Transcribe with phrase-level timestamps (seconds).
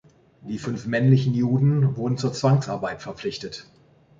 [0.41, 3.67] Die fünf männlichen Juden wurden zur Zwangsarbeit verpflichtet.